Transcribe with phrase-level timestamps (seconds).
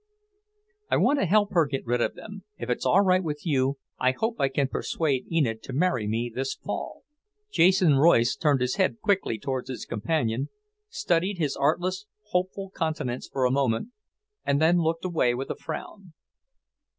[0.89, 2.43] "I want to help her get rid of them.
[2.57, 6.31] If it's all right with you, I hope I can persuade Enid to marry me
[6.33, 7.03] this fall."
[7.51, 10.49] Jason Royce turned his head quickly toward his companion,
[10.89, 13.89] studied his artless, hopeful countenance for a moment,
[14.43, 16.13] and then looked away with a frown.